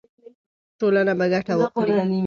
[0.79, 1.93] ټولنه به ګټه واخلي.